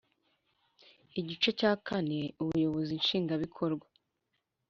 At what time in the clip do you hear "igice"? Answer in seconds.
1.19-1.49